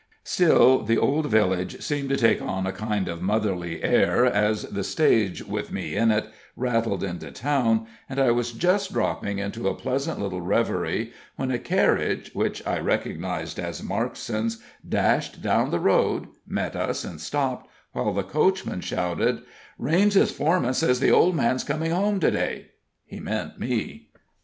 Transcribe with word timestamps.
Still 0.23 0.81
the 0.81 0.97
old 0.97 1.27
village 1.27 1.79
seemed 1.83 2.09
to 2.09 2.17
take 2.17 2.41
on 2.41 2.65
a 2.65 2.71
kind 2.71 3.07
of 3.07 3.21
motherly 3.21 3.83
air 3.83 4.25
as 4.25 4.63
the 4.63 4.83
stage, 4.83 5.43
with 5.43 5.71
me 5.71 5.95
in 5.95 6.09
it, 6.09 6.25
rattled 6.55 7.03
into 7.03 7.29
town, 7.29 7.85
and 8.09 8.19
I 8.19 8.31
was 8.31 8.51
just 8.51 8.91
dropping 8.93 9.37
into 9.37 9.67
a 9.67 9.75
pleasant 9.75 10.19
little 10.19 10.41
reverie, 10.41 11.13
when 11.35 11.51
a 11.51 11.59
carriage, 11.59 12.31
which 12.33 12.65
I 12.65 12.79
recognized 12.79 13.59
as 13.59 13.83
Markson's, 13.83 14.57
dashed 14.89 15.43
down 15.43 15.69
the 15.69 15.79
road, 15.79 16.29
met 16.47 16.75
us, 16.75 17.03
and 17.03 17.21
stopped, 17.21 17.69
while 17.91 18.11
the 18.11 18.23
coachman 18.23 18.81
shouted: 18.81 19.43
"Raines's 19.77 20.31
foreman 20.31 20.73
says 20.73 20.99
the 20.99 21.11
old 21.11 21.35
man's 21.35 21.63
coming 21.63 21.91
home 21.91 22.19
to 22.21 22.31
day." 22.31 22.71
He 23.05 23.19
meant 23.19 23.59
me. 23.59 24.09